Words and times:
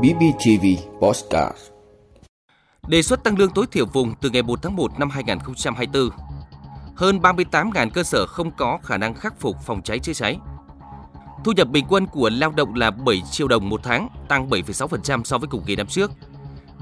BBTV 0.00 0.66
Postcard 1.00 1.56
Đề 2.88 3.02
xuất 3.02 3.24
tăng 3.24 3.38
lương 3.38 3.50
tối 3.50 3.66
thiểu 3.72 3.86
vùng 3.86 4.14
từ 4.20 4.30
ngày 4.30 4.42
1 4.42 4.62
tháng 4.62 4.76
1 4.76 4.98
năm 4.98 5.10
2024. 5.10 6.10
Hơn 6.96 7.18
38.000 7.18 7.90
cơ 7.90 8.02
sở 8.02 8.26
không 8.26 8.50
có 8.50 8.78
khả 8.82 8.96
năng 8.96 9.14
khắc 9.14 9.40
phục 9.40 9.56
phòng 9.66 9.82
cháy 9.82 9.98
chữa 9.98 10.12
cháy. 10.12 10.38
Thu 11.44 11.52
nhập 11.52 11.68
bình 11.68 11.86
quân 11.88 12.06
của 12.06 12.30
lao 12.30 12.50
động 12.50 12.74
là 12.74 12.90
7 12.90 13.22
triệu 13.30 13.48
đồng 13.48 13.68
một 13.68 13.80
tháng, 13.82 14.08
tăng 14.28 14.50
7,6% 14.50 15.24
so 15.24 15.38
với 15.38 15.48
cùng 15.48 15.62
kỳ 15.66 15.76
năm 15.76 15.86
trước. 15.86 16.10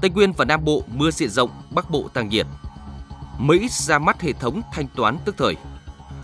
Tây 0.01 0.09
Nguyên 0.09 0.31
và 0.31 0.45
Nam 0.45 0.65
Bộ 0.65 0.83
mưa 0.87 1.11
diện 1.11 1.29
rộng, 1.29 1.49
Bắc 1.71 1.91
Bộ 1.91 2.07
tăng 2.13 2.29
nhiệt. 2.29 2.47
Mỹ 3.39 3.67
ra 3.69 3.99
mắt 3.99 4.21
hệ 4.21 4.33
thống 4.33 4.61
thanh 4.73 4.87
toán 4.95 5.17
tức 5.25 5.35
thời. 5.37 5.55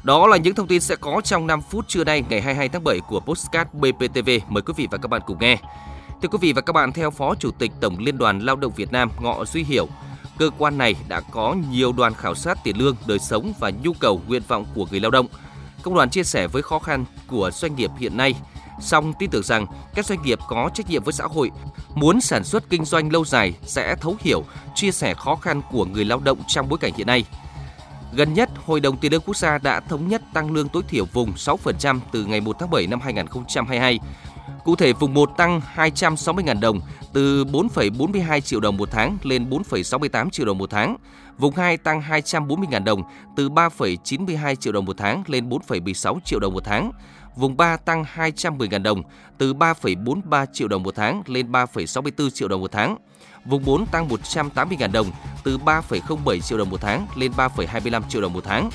Đó 0.05 0.27
là 0.27 0.37
những 0.37 0.55
thông 0.55 0.67
tin 0.67 0.81
sẽ 0.81 0.95
có 0.95 1.21
trong 1.23 1.47
5 1.47 1.61
phút 1.61 1.87
trưa 1.87 2.03
nay 2.03 2.23
ngày 2.29 2.41
22 2.41 2.69
tháng 2.69 2.83
7 2.83 2.99
của 2.99 3.19
Postcard 3.19 3.69
BPTV. 3.73 4.29
Mời 4.47 4.61
quý 4.61 4.73
vị 4.77 4.87
và 4.91 4.97
các 4.97 5.07
bạn 5.07 5.21
cùng 5.25 5.37
nghe. 5.39 5.57
Thưa 6.21 6.27
quý 6.27 6.37
vị 6.41 6.53
và 6.53 6.61
các 6.61 6.73
bạn, 6.73 6.91
theo 6.91 7.11
Phó 7.11 7.35
Chủ 7.35 7.51
tịch 7.51 7.71
Tổng 7.81 7.97
Liên 7.99 8.17
đoàn 8.17 8.39
Lao 8.39 8.55
động 8.55 8.71
Việt 8.75 8.91
Nam 8.91 9.09
Ngọ 9.21 9.45
Duy 9.45 9.63
Hiểu, 9.63 9.87
cơ 10.37 10.49
quan 10.57 10.77
này 10.77 10.95
đã 11.07 11.21
có 11.31 11.55
nhiều 11.71 11.91
đoàn 11.91 12.13
khảo 12.13 12.35
sát 12.35 12.57
tiền 12.63 12.77
lương, 12.77 12.95
đời 13.07 13.19
sống 13.19 13.53
và 13.59 13.71
nhu 13.83 13.93
cầu 13.93 14.21
nguyện 14.27 14.41
vọng 14.47 14.65
của 14.75 14.87
người 14.91 14.99
lao 14.99 15.11
động. 15.11 15.27
Công 15.81 15.95
đoàn 15.95 16.09
chia 16.09 16.23
sẻ 16.23 16.47
với 16.47 16.61
khó 16.61 16.79
khăn 16.79 17.05
của 17.27 17.51
doanh 17.53 17.75
nghiệp 17.75 17.91
hiện 17.97 18.17
nay, 18.17 18.33
song 18.81 19.13
tin 19.19 19.29
tưởng 19.29 19.43
rằng 19.43 19.65
các 19.95 20.05
doanh 20.05 20.21
nghiệp 20.21 20.39
có 20.47 20.69
trách 20.73 20.89
nhiệm 20.89 21.03
với 21.03 21.13
xã 21.13 21.23
hội, 21.23 21.51
muốn 21.95 22.21
sản 22.21 22.43
xuất 22.43 22.69
kinh 22.69 22.85
doanh 22.85 23.11
lâu 23.11 23.25
dài 23.25 23.53
sẽ 23.63 23.95
thấu 23.95 24.17
hiểu, 24.19 24.43
chia 24.75 24.91
sẻ 24.91 25.13
khó 25.13 25.35
khăn 25.35 25.61
của 25.71 25.85
người 25.85 26.05
lao 26.05 26.19
động 26.19 26.37
trong 26.47 26.69
bối 26.69 26.79
cảnh 26.79 26.93
hiện 26.97 27.07
nay. 27.07 27.25
Gần 28.15 28.33
nhất, 28.33 28.49
Hội 28.65 28.79
đồng 28.79 28.97
Tiền 28.97 29.11
lương 29.11 29.21
Quốc 29.21 29.37
gia 29.37 29.57
đã 29.57 29.79
thống 29.79 30.07
nhất 30.07 30.21
tăng 30.33 30.51
lương 30.51 30.69
tối 30.69 30.83
thiểu 30.87 31.05
vùng 31.13 31.31
6% 31.31 31.99
từ 32.11 32.25
ngày 32.25 32.41
1 32.41 32.55
tháng 32.59 32.69
7 32.69 32.87
năm 32.87 33.01
2022 33.01 33.99
Cụ 34.63 34.75
thể, 34.75 34.93
vùng 34.93 35.13
1 35.13 35.29
tăng 35.37 35.61
260.000 35.75 36.59
đồng 36.59 36.81
từ 37.13 37.43
4,42 37.45 38.39
triệu 38.39 38.59
đồng 38.59 38.77
một 38.77 38.91
tháng 38.91 39.17
lên 39.23 39.49
4,68 39.49 40.29
triệu 40.29 40.45
đồng 40.45 40.57
một 40.57 40.69
tháng. 40.69 40.97
Vùng 41.37 41.55
2 41.55 41.77
tăng 41.77 42.01
240.000 42.01 42.83
đồng 42.83 43.01
từ 43.35 43.49
3,92 43.49 44.55
triệu 44.55 44.73
đồng 44.73 44.85
một 44.85 44.97
tháng 44.97 45.23
lên 45.27 45.49
4,16 45.49 46.19
triệu 46.25 46.39
đồng 46.39 46.53
một 46.53 46.63
tháng. 46.63 46.91
Vùng 47.35 47.57
3 47.57 47.77
tăng 47.77 48.03
210.000 48.15 48.83
đồng 48.83 49.03
từ 49.37 49.53
3,43 49.53 50.45
triệu 50.53 50.67
đồng 50.67 50.83
một 50.83 50.95
tháng 50.95 51.21
lên 51.25 51.51
3,64 51.51 52.29
triệu 52.29 52.47
đồng 52.47 52.61
một 52.61 52.71
tháng. 52.71 52.97
Vùng 53.45 53.65
4 53.65 53.85
tăng 53.85 54.07
180.000 54.07 54.91
đồng 54.91 55.11
từ 55.43 55.57
3,07 55.57 56.39
triệu 56.39 56.57
đồng 56.57 56.69
một 56.69 56.81
tháng 56.81 57.07
lên 57.15 57.31
3,25 57.31 58.01
triệu 58.09 58.21
đồng 58.21 58.33
một 58.33 58.43
tháng. 58.43 58.69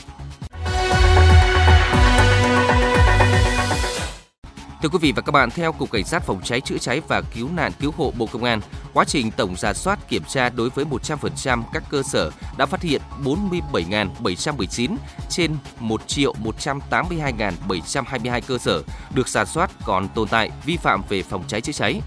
Thưa 4.82 4.88
quý 4.88 4.98
vị 5.00 5.12
và 5.12 5.22
các 5.22 5.32
bạn, 5.32 5.50
theo 5.50 5.72
Cục 5.72 5.90
Cảnh 5.90 6.04
sát 6.04 6.22
Phòng 6.22 6.40
cháy 6.44 6.60
chữa 6.60 6.78
cháy 6.78 7.00
và 7.08 7.22
Cứu 7.34 7.48
nạn 7.54 7.72
Cứu 7.80 7.92
hộ 7.96 8.12
Bộ 8.18 8.26
Công 8.26 8.44
an, 8.44 8.60
quá 8.94 9.04
trình 9.04 9.30
tổng 9.30 9.56
giả 9.56 9.74
soát 9.74 10.08
kiểm 10.08 10.22
tra 10.24 10.48
đối 10.48 10.70
với 10.70 10.84
100% 10.84 11.62
các 11.72 11.82
cơ 11.90 12.02
sở 12.02 12.30
đã 12.58 12.66
phát 12.66 12.82
hiện 12.82 13.00
47.719 13.24 14.96
trên 15.28 15.56
1 15.80 16.08
triệu 16.08 16.34
182.722 16.64 18.40
cơ 18.46 18.58
sở 18.58 18.82
được 19.14 19.28
giả 19.28 19.44
soát 19.44 19.70
còn 19.84 20.08
tồn 20.08 20.28
tại 20.28 20.50
vi 20.64 20.76
phạm 20.76 21.02
về 21.08 21.22
phòng 21.22 21.44
cháy 21.48 21.60
chữa 21.60 21.72
cháy. 21.72 22.00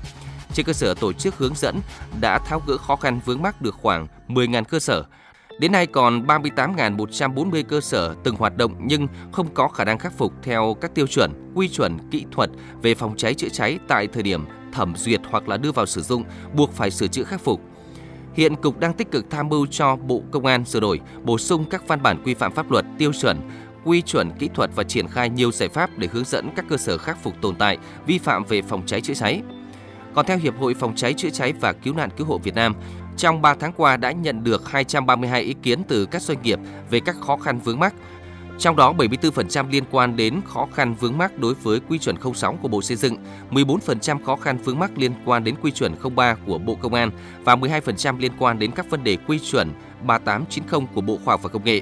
Trên 0.54 0.66
cơ 0.66 0.74
sở 0.74 0.94
tổ 0.94 1.14
chức 1.14 1.38
hướng 1.38 1.56
dẫn 1.56 1.80
đã 2.22 2.40
tháo 2.40 2.62
gỡ 2.68 2.78
khó 2.78 2.96
khăn 2.96 3.20
vướng 3.26 3.42
mắc 3.42 3.62
được 3.62 3.76
khoảng 3.82 4.08
10.000 4.28 4.64
cơ 4.64 4.80
sở, 4.80 5.04
Đến 5.59 5.72
nay 5.72 5.88
còn 5.88 6.26
38.140 6.26 7.64
cơ 7.64 7.82
sở 7.82 8.16
từng 8.23 8.36
hoạt 8.36 8.58
động 8.58 8.76
nhưng 8.80 9.08
không 9.32 9.54
có 9.54 9.68
khả 9.68 9.84
năng 9.84 10.00
khắc 10.00 10.18
phục 10.18 10.34
theo 10.44 10.78
các 10.82 10.95
tiêu 10.95 11.08
chuẩn, 11.08 11.52
quy 11.56 11.70
chuẩn 11.70 11.98
kỹ 12.12 12.26
thuật 12.32 12.50
về 12.82 12.95
phòng 12.95 13.18
cháy 13.18 13.34
chữa 13.34 13.50
cháy 13.50 13.80
tại 13.88 14.08
thời 14.08 14.23
điểm 14.23 14.45
thẩm 14.72 14.95
duyệt 14.95 15.22
hoặc 15.30 15.50
là 15.50 15.58
đưa 15.58 15.72
vào 15.72 15.86
sử 15.86 16.02
dụng, 16.02 16.23
buộc 16.54 16.72
phải 16.72 16.92
sửa 16.92 17.08
chữa 17.08 17.23
khắc 17.23 17.42
phục. 17.42 17.62
Hiện 18.34 18.56
Cục 18.56 18.80
đang 18.80 18.94
tích 18.94 19.12
cực 19.12 19.30
tham 19.30 19.50
mưu 19.50 19.66
cho 19.66 19.95
Bộ 19.95 20.23
Công 20.32 20.45
an 20.45 20.66
sửa 20.66 20.80
đổi, 20.80 21.00
bổ 21.23 21.38
sung 21.38 21.66
các 21.70 21.88
văn 21.88 22.02
bản 22.02 22.22
quy 22.26 22.33
phạm 22.33 22.54
pháp 22.54 22.72
luật, 22.72 22.86
tiêu 22.98 23.14
chuẩn, 23.14 23.38
quy 23.83 24.02
chuẩn 24.02 24.32
kỹ 24.39 24.50
thuật 24.54 24.70
và 24.76 24.83
triển 24.83 25.08
khai 25.08 25.30
nhiều 25.30 25.52
giải 25.52 25.70
pháp 25.70 25.89
để 25.98 26.08
hướng 26.11 26.26
dẫn 26.26 26.50
các 26.56 26.66
cơ 26.70 26.77
sở 26.77 26.98
khắc 26.98 27.23
phục 27.23 27.42
tồn 27.42 27.56
tại, 27.56 27.77
vi 28.06 28.17
phạm 28.17 28.44
về 28.44 28.61
phòng 28.61 28.83
cháy 28.86 29.02
chữa 29.02 29.14
cháy. 29.14 29.42
Còn 30.14 30.26
theo 30.26 30.38
Hiệp 30.38 30.58
hội 30.58 30.73
Phòng 30.73 30.95
cháy 30.95 31.14
chữa 31.14 31.30
cháy 31.30 31.54
và 31.61 31.73
Cứu 31.73 31.94
nạn 31.94 32.10
Cứu 32.17 32.27
hộ 32.27 32.38
Việt 32.38 32.56
Nam, 32.56 32.76
trong 33.18 33.42
3 33.42 33.54
tháng 33.54 33.74
qua 33.78 33.98
đã 33.98 34.12
nhận 34.12 34.44
được 34.44 34.70
232 34.70 35.42
ý 35.42 35.56
kiến 35.64 35.84
từ 35.88 36.06
các 36.06 36.22
doanh 36.22 36.42
nghiệp 36.42 36.60
về 36.90 37.00
các 37.00 37.16
khó 37.20 37.38
khăn 37.38 37.60
vướng 37.60 37.80
mắc. 37.80 37.94
Trong 38.60 38.76
đó 38.76 38.94
74% 38.94 39.70
liên 39.70 39.84
quan 39.92 40.16
đến 40.16 40.42
khó 40.46 40.68
khăn 40.74 40.96
vướng 41.00 41.18
mắc 41.18 41.40
đối 41.40 41.54
với 41.54 41.80
quy 41.90 42.00
chuẩn 42.00 42.16
06 42.36 42.58
của 42.62 42.68
Bộ 42.68 42.82
Xây 42.82 42.98
dựng, 42.98 43.18
14% 43.52 44.24
khó 44.26 44.36
khăn 44.36 44.58
vướng 44.58 44.80
mắc 44.80 44.92
liên 44.96 45.12
quan 45.26 45.44
đến 45.44 45.56
quy 45.62 45.72
chuẩn 45.72 45.96
03 46.16 46.36
của 46.46 46.58
Bộ 46.58 46.76
Công 46.76 46.94
an 46.94 47.12
và 47.44 47.56
12% 47.56 48.20
liên 48.20 48.32
quan 48.40 48.60
đến 48.60 48.72
các 48.72 48.90
vấn 48.90 49.04
đề 49.04 49.18
quy 49.28 49.40
chuẩn 49.40 49.72
3890 50.08 50.88
của 50.95 51.02
Bộ 51.02 51.20
Khoa 51.26 51.34
học 51.34 51.44
và 51.44 51.50
Công 51.50 51.64
nghệ. 51.64 51.82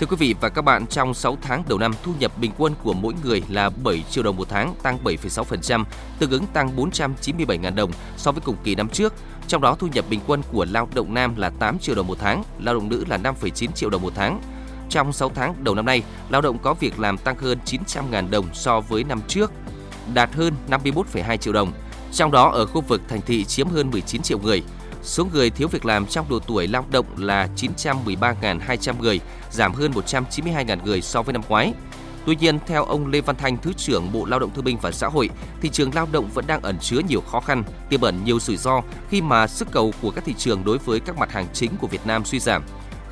Thưa 0.00 0.06
quý 0.06 0.16
vị 0.16 0.34
và 0.40 0.48
các 0.48 0.62
bạn, 0.62 0.86
trong 0.86 1.14
6 1.14 1.38
tháng 1.42 1.62
đầu 1.68 1.78
năm, 1.78 1.92
thu 2.02 2.12
nhập 2.18 2.32
bình 2.40 2.50
quân 2.58 2.74
của 2.82 2.92
mỗi 2.92 3.14
người 3.24 3.42
là 3.48 3.70
7 3.84 4.04
triệu 4.10 4.24
đồng 4.24 4.36
một 4.36 4.48
tháng, 4.48 4.74
tăng 4.82 4.98
7,6%, 5.04 5.84
tương 6.18 6.30
ứng 6.30 6.46
tăng 6.46 6.76
497.000 6.76 7.74
đồng 7.74 7.90
so 8.16 8.32
với 8.32 8.40
cùng 8.44 8.56
kỳ 8.64 8.74
năm 8.74 8.88
trước. 8.88 9.14
Trong 9.48 9.62
đó 9.62 9.76
thu 9.78 9.86
nhập 9.86 10.04
bình 10.10 10.20
quân 10.26 10.42
của 10.52 10.66
lao 10.70 10.88
động 10.94 11.14
nam 11.14 11.36
là 11.36 11.50
8 11.50 11.78
triệu 11.78 11.94
đồng 11.94 12.06
một 12.06 12.18
tháng, 12.20 12.42
lao 12.58 12.74
động 12.74 12.88
nữ 12.88 13.04
là 13.08 13.16
5,9 13.16 13.72
triệu 13.72 13.90
đồng 13.90 14.02
một 14.02 14.12
tháng. 14.16 14.40
Trong 14.90 15.12
6 15.12 15.30
tháng 15.34 15.64
đầu 15.64 15.74
năm 15.74 15.86
nay, 15.86 16.02
lao 16.28 16.40
động 16.40 16.58
có 16.58 16.74
việc 16.74 16.98
làm 16.98 17.18
tăng 17.18 17.38
hơn 17.38 17.58
900.000 17.66 18.30
đồng 18.30 18.46
so 18.54 18.80
với 18.80 19.04
năm 19.04 19.20
trước, 19.28 19.52
đạt 20.14 20.34
hơn 20.34 20.54
51,2 20.68 21.36
triệu 21.36 21.52
đồng. 21.52 21.72
Trong 22.12 22.30
đó 22.30 22.50
ở 22.50 22.66
khu 22.66 22.80
vực 22.80 23.00
thành 23.08 23.20
thị 23.26 23.44
chiếm 23.44 23.68
hơn 23.68 23.90
19 23.90 24.22
triệu 24.22 24.38
người, 24.38 24.62
Số 25.06 25.24
người 25.32 25.50
thiếu 25.50 25.68
việc 25.68 25.84
làm 25.84 26.06
trong 26.06 26.26
độ 26.28 26.38
tuổi 26.38 26.66
lao 26.68 26.84
động 26.90 27.06
là 27.16 27.48
913.200 27.56 28.94
người, 29.00 29.20
giảm 29.50 29.72
hơn 29.72 29.92
192.000 29.92 30.78
người 30.84 31.02
so 31.02 31.22
với 31.22 31.32
năm 31.32 31.42
ngoái. 31.48 31.72
Tuy 32.26 32.36
nhiên, 32.36 32.58
theo 32.66 32.84
ông 32.84 33.06
Lê 33.06 33.20
Văn 33.20 33.36
Thanh, 33.36 33.58
Thứ 33.58 33.72
trưởng 33.72 34.12
Bộ 34.12 34.24
Lao 34.24 34.38
động 34.38 34.50
Thương 34.54 34.64
binh 34.64 34.78
và 34.82 34.92
Xã 34.92 35.06
hội, 35.06 35.30
thị 35.60 35.68
trường 35.68 35.94
lao 35.94 36.08
động 36.12 36.30
vẫn 36.34 36.46
đang 36.46 36.62
ẩn 36.62 36.78
chứa 36.78 36.98
nhiều 37.08 37.20
khó 37.20 37.40
khăn, 37.40 37.62
tiềm 37.88 38.00
ẩn 38.00 38.24
nhiều 38.24 38.40
rủi 38.40 38.56
ro 38.56 38.82
khi 39.10 39.20
mà 39.20 39.46
sức 39.46 39.68
cầu 39.72 39.92
của 40.02 40.10
các 40.10 40.24
thị 40.24 40.34
trường 40.38 40.64
đối 40.64 40.78
với 40.78 41.00
các 41.00 41.18
mặt 41.18 41.32
hàng 41.32 41.46
chính 41.52 41.76
của 41.76 41.86
Việt 41.86 42.06
Nam 42.06 42.24
suy 42.24 42.40
giảm, 42.40 42.62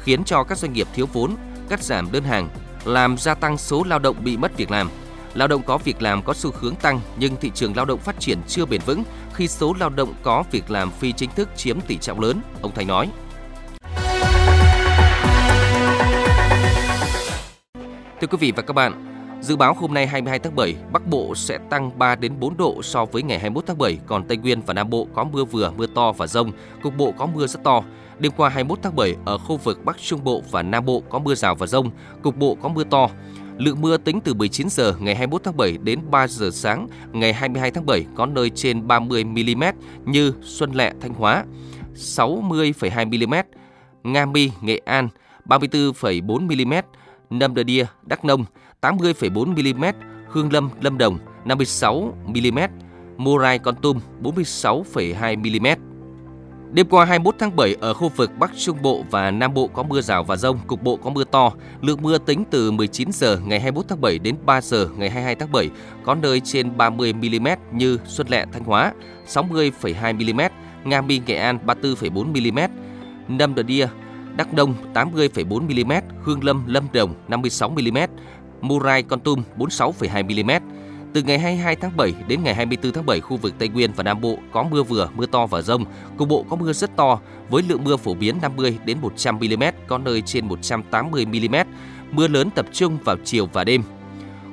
khiến 0.03 0.25
cho 0.25 0.45
các 0.45 0.59
doanh 0.59 0.73
nghiệp 0.73 0.89
thiếu 0.95 1.07
vốn, 1.13 1.37
cắt 1.69 1.83
giảm 1.83 2.13
đơn 2.13 2.25
hàng, 2.25 2.49
làm 2.85 3.19
gia 3.19 3.35
tăng 3.35 3.59
số 3.59 3.85
lao 3.85 3.99
động 3.99 4.17
bị 4.25 4.37
mất 4.37 4.57
việc 4.57 4.71
làm. 4.71 4.91
Lao 5.35 5.49
động 5.49 5.63
có 5.63 5.79
việc 5.79 6.03
làm 6.03 6.23
có 6.23 6.35
xu 6.35 6.53
hướng 6.61 6.75
tăng 6.75 7.01
nhưng 7.17 7.37
thị 7.37 7.51
trường 7.55 7.77
lao 7.77 7.85
động 7.85 7.99
phát 7.99 8.21
triển 8.21 8.39
chưa 8.47 8.67
bền 8.67 8.81
vững 8.87 9.03
khi 9.33 9.49
số 9.49 9.75
lao 9.81 9.91
động 9.91 10.15
có 10.23 10.45
việc 10.51 10.71
làm 10.71 10.91
phi 10.91 11.13
chính 11.13 11.31
thức 11.31 11.49
chiếm 11.57 11.81
tỷ 11.81 11.99
trọng 11.99 12.21
lớn, 12.21 12.41
ông 12.63 12.73
Thành 12.75 12.87
nói. 12.87 13.09
Thưa 18.21 18.27
quý 18.31 18.39
vị 18.41 18.53
và 18.57 18.63
các 18.63 18.73
bạn, 18.73 19.15
Dự 19.45 19.57
báo 19.57 19.75
hôm 19.75 19.95
nay 19.95 20.07
22 20.07 20.39
tháng 20.39 20.57
7, 20.57 20.77
Bắc 20.93 21.07
Bộ 21.07 21.35
sẽ 21.35 21.59
tăng 21.71 21.99
3 21.99 22.15
đến 22.15 22.33
4 22.41 22.57
độ 22.57 22.83
so 22.83 23.05
với 23.05 23.23
ngày 23.23 23.39
21 23.39 23.67
tháng 23.67 23.79
7, 23.79 23.99
còn 24.07 24.25
Tây 24.25 24.37
Nguyên 24.37 24.61
và 24.61 24.75
Nam 24.75 24.91
Bộ 24.91 25.07
có 25.15 25.25
mưa 25.25 25.45
vừa, 25.45 25.71
mưa 25.77 25.87
to 25.87 26.13
và 26.13 26.27
rông, 26.27 26.53
cục 26.83 26.97
bộ 26.97 27.13
có 27.19 27.27
mưa 27.27 27.47
rất 27.47 27.63
to. 27.63 27.83
Đêm 28.19 28.33
qua 28.37 28.49
21 28.49 28.79
tháng 28.83 28.97
7, 28.97 29.17
ở 29.25 29.39
khu 29.39 29.57
vực 29.57 29.85
Bắc 29.85 29.97
Trung 30.03 30.25
Bộ 30.25 30.43
và 30.51 30.63
Nam 30.63 30.85
Bộ 30.85 31.03
có 31.09 31.19
mưa 31.19 31.35
rào 31.35 31.55
và 31.55 31.67
rông, 31.67 31.91
cục 32.23 32.37
bộ 32.37 32.57
có 32.63 32.69
mưa 32.69 32.85
to. 32.85 33.09
Lượng 33.59 33.81
mưa 33.81 33.97
tính 33.97 34.21
từ 34.21 34.35
19 34.35 34.69
giờ 34.71 34.95
ngày 35.01 35.15
21 35.15 35.45
tháng 35.45 35.57
7 35.57 35.79
đến 35.83 36.01
3 36.11 36.27
giờ 36.29 36.51
sáng 36.53 36.89
ngày 37.13 37.33
22 37.33 37.71
tháng 37.71 37.87
7 37.87 38.07
có 38.15 38.27
nơi 38.27 38.51
trên 38.51 38.87
30 38.87 39.25
mm 39.25 39.65
như 40.05 40.33
Xuân 40.43 40.73
Lệ, 40.73 40.93
Thanh 41.01 41.15
Hóa, 41.15 41.45
60,2 41.95 43.29
mm, 43.29 43.35
Nga 44.05 44.27
Mi, 44.27 44.51
Nghệ 44.61 44.81
An, 44.85 45.09
34,4 45.45 46.67
mm, 46.67 46.75
Nâm 47.31 47.55
Đờ 47.55 47.63
Đia, 47.63 47.87
Đắk 48.03 48.25
Nông, 48.25 48.45
80,4 48.81 49.47
mm, 49.47 49.85
Hương 50.29 50.53
Lâm, 50.53 50.71
Lâm 50.81 50.99
Đồng, 50.99 51.19
56 51.45 52.15
mm, 52.27 52.59
Morai, 53.17 53.59
Con 53.59 53.75
Tum, 53.77 54.01
46,2 54.23 55.39
mm. 55.39 55.94
Đêm 56.75 56.87
qua 56.89 57.05
21 57.05 57.35
tháng 57.39 57.57
7 57.57 57.77
ở 57.81 57.95
khu 57.95 58.09
vực 58.09 58.31
Bắc 58.39 58.51
Trung 58.59 58.79
Bộ 58.83 59.05
và 59.11 59.31
Nam 59.31 59.55
Bộ 59.55 59.67
có 59.67 59.83
mưa 59.83 60.01
rào 60.01 60.25
và 60.25 60.37
rông, 60.37 60.59
cục 60.67 60.83
bộ 60.83 60.97
có 60.97 61.11
mưa 61.11 61.25
to. 61.25 61.53
Lượng 61.81 62.03
mưa 62.03 62.19
tính 62.19 62.45
từ 62.51 62.71
19 62.71 63.13
giờ 63.13 63.39
ngày 63.45 63.61
21 63.61 63.85
tháng 63.89 64.01
7 64.01 64.19
đến 64.19 64.37
3 64.47 64.61
giờ 64.61 64.89
ngày 64.97 65.11
22 65.11 65.35
tháng 65.35 65.53
7, 65.53 65.71
có 66.05 66.15
nơi 66.15 66.41
trên 66.41 66.77
30 66.77 67.13
mm 67.13 67.49
như 67.73 67.99
Xuân 68.07 68.29
Lệ, 68.29 68.45
Thanh 68.53 68.65
Hóa, 68.65 68.93
60,2 69.27 70.35
mm, 70.35 70.41
Nga 70.85 71.01
Mi, 71.01 71.21
Nghệ 71.27 71.37
An 71.37 71.59
34,4 71.67 72.53
mm, 72.53 72.59
Nâm 73.29 73.55
Đờ 73.55 73.63
Đia, 73.63 73.89
Đắk 74.37 74.55
Nông 74.55 74.75
80,4 74.95 75.61
mm, 75.61 75.93
Hương 76.23 76.45
Lâm, 76.45 76.63
Lâm 76.67 76.87
Đồng 76.93 77.15
56 77.29 77.71
mm, 77.71 77.99
Murai, 78.61 79.03
Con 79.03 79.21
Tum 79.21 79.43
46,2 79.59 80.45
mm. 80.45 80.51
Từ 81.15 81.23
ngày 81.23 81.39
22 81.39 81.77
tháng 81.77 81.97
7 81.97 82.13
đến 82.29 82.43
ngày 82.43 82.55
24 82.55 82.93
tháng 82.93 83.07
7, 83.07 83.21
khu 83.21 83.37
vực 83.37 83.55
Tây 83.59 83.69
Nguyên 83.69 83.93
và 83.93 84.03
Nam 84.03 84.21
Bộ 84.21 84.39
có 84.53 84.63
mưa 84.63 84.83
vừa, 84.83 85.09
mưa 85.15 85.27
to 85.27 85.47
và 85.47 85.63
rông. 85.63 85.85
Cục 86.17 86.29
bộ 86.29 86.45
có 86.51 86.57
mưa 86.57 86.73
rất 86.73 86.97
to 86.97 87.21
với 87.49 87.63
lượng 87.69 87.85
mưa 87.85 87.97
phổ 87.97 88.15
biến 88.15 88.39
50 88.43 88.79
đến 88.85 88.99
100 89.01 89.39
mm, 89.39 89.63
có 89.87 89.99
nơi 89.99 90.23
trên 90.23 90.49
180 90.49 91.27
mm. 91.27 91.57
Mưa 92.11 92.29
lớn 92.29 92.51
tập 92.51 92.67
trung 92.73 92.99
vào 93.05 93.17
chiều 93.25 93.49
và 93.53 93.65
đêm. 93.65 93.83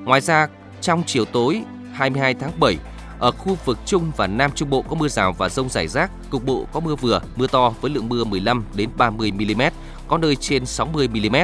Ngoài 0.04 0.22
ra, 0.22 0.48
Trong 0.81 1.04
chiều 1.06 1.25
tối 1.25 1.63
22 1.94 2.34
tháng 2.34 2.52
7, 2.60 2.78
ở 3.19 3.31
khu 3.31 3.58
vực 3.66 3.78
Trung 3.86 4.12
và 4.18 4.28
Nam 4.28 4.52
Trung 4.56 4.69
Bộ 4.69 4.81
có 4.81 4.96
mưa 4.96 5.08
rào 5.08 5.34
và 5.34 5.50
rông 5.50 5.69
rải 5.69 5.88
rác, 5.88 6.12
cục 6.30 6.46
bộ 6.46 6.66
có 6.72 6.80
mưa 6.80 6.96
vừa, 6.96 7.22
mưa 7.36 7.48
to 7.48 7.74
với 7.81 7.92
lượng 7.92 8.10
mưa 8.10 8.24
15 8.24 8.63
đến 8.75 8.90
30 8.98 9.31
mm, 9.31 9.62
có 10.08 10.18
nơi 10.18 10.36
trên 10.36 10.66
60 10.66 11.08
mm. 11.08 11.36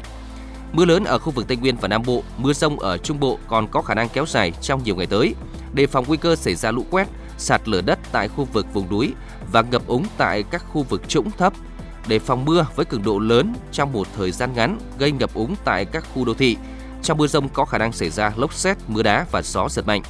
Mưa 0.74 0.86
lớn 0.86 1.04
ở 1.04 1.19
khu 1.19 1.31
vực 1.31 1.48
Tây 1.48 1.58
Nguyên 1.58 1.78
và 1.78 1.88
Nam 1.88 2.02
Bộ, 2.06 2.24
mưa 2.38 2.54
rông 2.54 2.80
ở 2.80 2.98
Trung 2.98 3.19
Bộ 3.19 3.38
còn 3.48 3.68
có 3.68 3.81
khả 3.81 3.94
năng 3.94 4.10
kéo 4.10 4.25
dài 4.25 4.52
trong 4.62 4.84
nhiều 4.84 4.96
ngày 4.96 5.08
tới. 5.08 5.36
Đề 5.74 5.88
phòng 5.88 6.06
nguy 6.08 6.18
cơ 6.18 6.36
xảy 6.36 6.56
ra 6.56 6.72
lũ 6.72 6.86
quét, 6.92 7.08
sạt 7.38 7.68
lở 7.69 7.81
đất 7.81 8.00
tại 8.12 8.28
khu 8.28 8.48
vực 8.54 8.66
vùng 8.74 8.90
núi 8.90 9.14
và 9.52 9.62
ngập 9.62 9.88
úng 9.88 10.06
tại 10.18 10.44
các 10.44 10.64
khu 10.74 10.84
vực 10.84 11.10
trũng 11.10 11.31
thấp. 11.31 11.54
Đề 12.08 12.19
phòng 12.19 12.46
mưa 12.46 12.66
với 12.75 12.86
cường 12.86 13.04
độ 13.04 13.19
lớn 13.19 13.54
trong 13.72 13.94
một 13.94 14.08
thời 14.16 14.31
gian 14.31 14.54
ngắn 14.56 14.80
gây 14.98 15.12
ngập 15.12 15.34
úng 15.34 15.56
tại 15.64 15.86
các 15.86 16.06
khu 16.14 16.25
đô 16.25 16.34
thị. 16.34 16.58
Trong 17.04 17.18
mưa 17.18 17.28
rông 17.28 17.50
có 17.50 17.66
khả 17.66 17.78
năng 17.78 17.94
xảy 17.94 18.10
ra 18.10 18.31
lốc 18.36 18.54
xét, 18.54 18.78
mưa 18.88 19.04
đá 19.04 19.25
và 19.31 19.42
gió 19.42 19.69
giật 19.69 19.88
mạnh. 19.88 20.02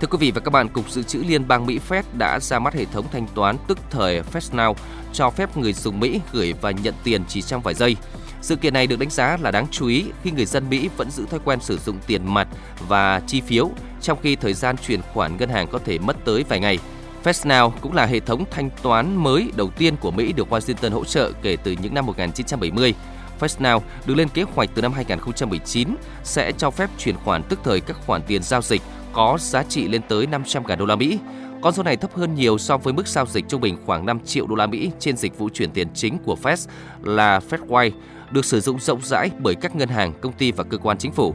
Thưa 0.00 0.06
quý 0.06 0.18
vị 0.20 0.30
và 0.30 0.40
các 0.40 0.50
bạn, 0.50 0.68
Cục 0.68 0.90
Dự 0.90 1.02
trữ 1.02 1.18
Liên 1.18 1.48
bang 1.48 1.66
Mỹ 1.66 1.80
Fed 1.88 2.02
đã 2.18 2.40
ra 2.40 2.58
mắt 2.58 2.74
hệ 2.74 2.84
thống 2.84 3.06
thanh 3.12 3.26
toán 3.34 3.56
tức 3.68 3.78
thời 3.90 4.22
FedNow 4.32 4.74
cho 5.12 5.30
phép 5.30 5.56
người 5.56 5.72
dùng 5.72 6.00
Mỹ 6.00 6.20
gửi 6.32 6.54
và 6.60 6.70
nhận 6.70 6.94
tiền 7.04 7.24
chỉ 7.28 7.42
trong 7.42 7.62
vài 7.62 7.74
giây. 7.74 7.96
Sự 8.42 8.56
kiện 8.56 8.74
này 8.74 8.86
được 8.86 8.98
đánh 8.98 9.10
giá 9.10 9.36
là 9.40 9.50
đáng 9.50 9.66
chú 9.70 9.86
ý 9.86 10.04
khi 10.22 10.30
người 10.30 10.46
dân 10.46 10.70
Mỹ 10.70 10.88
vẫn 10.96 11.10
giữ 11.10 11.26
thói 11.26 11.40
quen 11.44 11.60
sử 11.60 11.78
dụng 11.78 11.98
tiền 12.06 12.34
mặt 12.34 12.48
và 12.88 13.20
chi 13.26 13.40
phiếu, 13.40 13.70
trong 14.02 14.18
khi 14.22 14.36
thời 14.36 14.54
gian 14.54 14.76
chuyển 14.76 15.00
khoản 15.02 15.36
ngân 15.36 15.48
hàng 15.48 15.66
có 15.68 15.78
thể 15.84 15.98
mất 15.98 16.16
tới 16.24 16.44
vài 16.48 16.60
ngày. 16.60 16.78
FedNow 17.24 17.70
cũng 17.80 17.92
là 17.92 18.06
hệ 18.06 18.20
thống 18.20 18.44
thanh 18.50 18.70
toán 18.82 19.16
mới 19.16 19.52
đầu 19.56 19.70
tiên 19.70 19.96
của 20.00 20.10
Mỹ 20.10 20.32
được 20.32 20.52
Washington 20.52 20.92
hỗ 20.92 21.04
trợ 21.04 21.32
kể 21.42 21.56
từ 21.64 21.76
những 21.82 21.94
năm 21.94 22.06
1970. 22.06 22.94
FedNow 23.40 23.80
được 24.06 24.14
lên 24.14 24.28
kế 24.28 24.42
hoạch 24.42 24.70
từ 24.74 24.82
năm 24.82 24.92
2019 24.92 25.88
sẽ 26.24 26.52
cho 26.52 26.70
phép 26.70 26.90
chuyển 26.98 27.16
khoản 27.16 27.42
tức 27.42 27.58
thời 27.64 27.80
các 27.80 27.96
khoản 28.06 28.22
tiền 28.22 28.42
giao 28.42 28.62
dịch 28.62 28.82
có 29.12 29.38
giá 29.40 29.62
trị 29.62 29.88
lên 29.88 30.02
tới 30.08 30.26
500 30.26 30.62
ngàn 30.66 30.78
đô 30.78 30.86
la 30.86 30.96
Mỹ. 30.96 31.18
Con 31.62 31.72
số 31.72 31.82
này 31.82 31.96
thấp 31.96 32.14
hơn 32.14 32.34
nhiều 32.34 32.58
so 32.58 32.76
với 32.76 32.92
mức 32.92 33.08
giao 33.08 33.26
dịch 33.26 33.44
trung 33.48 33.60
bình 33.60 33.76
khoảng 33.86 34.06
5 34.06 34.20
triệu 34.24 34.46
đô 34.46 34.54
la 34.54 34.66
Mỹ 34.66 34.90
trên 34.98 35.16
dịch 35.16 35.38
vụ 35.38 35.48
chuyển 35.48 35.70
tiền 35.70 35.88
chính 35.94 36.18
của 36.18 36.36
Fed 36.42 36.68
là 37.02 37.40
FedWire, 37.50 37.90
được 38.30 38.44
sử 38.44 38.60
dụng 38.60 38.80
rộng 38.80 39.00
rãi 39.02 39.30
bởi 39.38 39.54
các 39.54 39.76
ngân 39.76 39.88
hàng, 39.88 40.12
công 40.20 40.32
ty 40.32 40.52
và 40.52 40.64
cơ 40.64 40.78
quan 40.78 40.98
chính 40.98 41.12
phủ. 41.12 41.34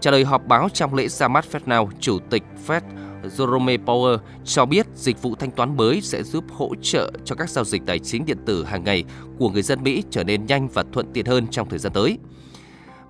Trả 0.00 0.10
lời 0.10 0.24
họp 0.24 0.46
báo 0.46 0.68
trong 0.74 0.94
lễ 0.94 1.08
ra 1.08 1.28
mắt 1.28 1.44
FedNow, 1.52 1.88
Chủ 2.00 2.18
tịch 2.30 2.42
Fed 2.66 2.80
Jerome 3.36 3.84
Powell 3.84 4.18
cho 4.44 4.66
biết 4.66 4.86
dịch 4.94 5.22
vụ 5.22 5.34
thanh 5.34 5.50
toán 5.50 5.76
mới 5.76 6.00
sẽ 6.00 6.22
giúp 6.22 6.44
hỗ 6.50 6.74
trợ 6.82 7.10
cho 7.24 7.34
các 7.34 7.50
giao 7.50 7.64
dịch 7.64 7.82
tài 7.86 7.98
chính 7.98 8.24
điện 8.24 8.38
tử 8.46 8.64
hàng 8.64 8.84
ngày 8.84 9.04
của 9.38 9.50
người 9.50 9.62
dân 9.62 9.82
Mỹ 9.82 10.02
trở 10.10 10.24
nên 10.24 10.46
nhanh 10.46 10.68
và 10.68 10.84
thuận 10.92 11.12
tiện 11.12 11.26
hơn 11.26 11.46
trong 11.50 11.68
thời 11.68 11.78
gian 11.78 11.92
tới. 11.92 12.18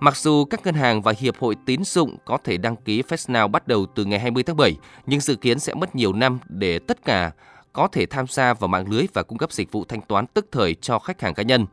Mặc 0.03 0.17
dù 0.17 0.45
các 0.45 0.65
ngân 0.65 0.75
hàng 0.75 1.01
và 1.01 1.13
hiệp 1.17 1.37
hội 1.37 1.55
tín 1.65 1.83
dụng 1.83 2.17
có 2.25 2.37
thể 2.43 2.57
đăng 2.57 2.75
ký 2.75 3.01
FastNow 3.01 3.47
bắt 3.47 3.67
đầu 3.67 3.85
từ 3.95 4.05
ngày 4.05 4.19
20 4.19 4.43
tháng 4.43 4.57
7, 4.57 4.75
nhưng 5.05 5.19
dự 5.19 5.35
kiến 5.35 5.59
sẽ 5.59 5.73
mất 5.73 5.95
nhiều 5.95 6.13
năm 6.13 6.39
để 6.49 6.79
tất 6.79 7.05
cả 7.05 7.31
có 7.73 7.87
thể 7.87 8.05
tham 8.05 8.25
gia 8.29 8.53
vào 8.53 8.67
mạng 8.67 8.85
lưới 8.89 9.05
và 9.13 9.23
cung 9.23 9.37
cấp 9.37 9.51
dịch 9.51 9.71
vụ 9.71 9.85
thanh 9.85 10.01
toán 10.01 10.25
tức 10.27 10.45
thời 10.51 10.75
cho 10.75 10.99
khách 10.99 11.21
hàng 11.21 11.33
cá 11.33 11.43
nhân. 11.43 11.65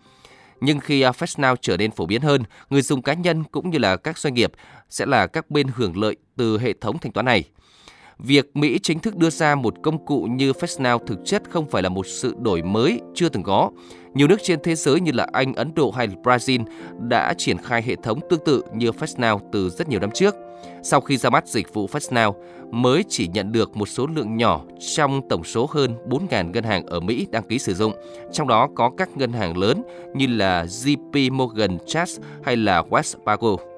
Nhưng 0.60 0.80
khi 0.80 1.00
à, 1.00 1.10
FastNow 1.10 1.56
trở 1.60 1.76
nên 1.76 1.90
phổ 1.90 2.06
biến 2.06 2.22
hơn, 2.22 2.42
người 2.70 2.82
dùng 2.82 3.02
cá 3.02 3.12
nhân 3.12 3.44
cũng 3.44 3.70
như 3.70 3.78
là 3.78 3.96
các 3.96 4.18
doanh 4.18 4.34
nghiệp 4.34 4.52
sẽ 4.90 5.06
là 5.06 5.26
các 5.26 5.50
bên 5.50 5.66
hưởng 5.74 5.96
lợi 5.96 6.16
từ 6.36 6.58
hệ 6.58 6.72
thống 6.80 6.98
thanh 6.98 7.12
toán 7.12 7.26
này. 7.26 7.44
Việc 8.18 8.56
Mỹ 8.56 8.78
chính 8.82 8.98
thức 8.98 9.16
đưa 9.16 9.30
ra 9.30 9.54
một 9.54 9.74
công 9.82 10.06
cụ 10.06 10.22
như 10.22 10.52
FastNow 10.52 10.98
thực 10.98 11.18
chất 11.24 11.42
không 11.50 11.66
phải 11.66 11.82
là 11.82 11.88
một 11.88 12.06
sự 12.06 12.34
đổi 12.38 12.62
mới 12.62 13.00
chưa 13.14 13.28
từng 13.28 13.42
có. 13.42 13.70
Nhiều 14.14 14.28
nước 14.28 14.36
trên 14.42 14.58
thế 14.62 14.74
giới 14.74 15.00
như 15.00 15.12
là 15.12 15.26
Anh, 15.32 15.54
Ấn 15.54 15.74
Độ 15.74 15.90
hay 15.90 16.08
Brazil 16.08 16.64
đã 17.08 17.34
triển 17.38 17.58
khai 17.58 17.82
hệ 17.82 17.94
thống 18.02 18.20
tương 18.30 18.44
tự 18.44 18.62
như 18.74 18.90
FastNow 18.90 19.38
từ 19.52 19.70
rất 19.70 19.88
nhiều 19.88 20.00
năm 20.00 20.10
trước. 20.14 20.34
Sau 20.82 21.00
khi 21.00 21.16
ra 21.16 21.30
mắt 21.30 21.48
dịch 21.48 21.74
vụ 21.74 21.86
FastNow, 21.86 22.32
mới 22.70 23.04
chỉ 23.08 23.28
nhận 23.28 23.52
được 23.52 23.76
một 23.76 23.88
số 23.88 24.06
lượng 24.06 24.36
nhỏ 24.36 24.62
trong 24.96 25.28
tổng 25.28 25.44
số 25.44 25.68
hơn 25.70 25.94
4.000 26.08 26.50
ngân 26.50 26.64
hàng 26.64 26.86
ở 26.86 27.00
Mỹ 27.00 27.26
đăng 27.30 27.48
ký 27.48 27.58
sử 27.58 27.74
dụng, 27.74 27.92
trong 28.32 28.48
đó 28.48 28.68
có 28.74 28.90
các 28.96 29.16
ngân 29.16 29.32
hàng 29.32 29.58
lớn 29.58 29.82
như 30.14 30.26
là 30.26 30.64
JP 30.64 31.32
Morgan 31.32 31.78
Chase 31.86 32.22
hay 32.44 32.56
là 32.56 32.82
Wells 32.82 33.14
Fargo. 33.24 33.77